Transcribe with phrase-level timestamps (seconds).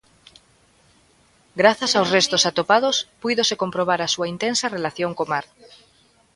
[1.61, 5.45] Grazas aos restos atopados púidose comprobar a súa intensa relación co mar.